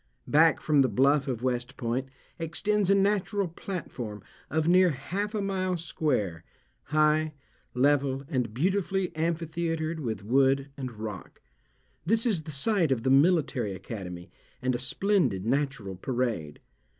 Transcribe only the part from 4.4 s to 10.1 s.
of near half a mile square, high, level, and beautifully amphitheatred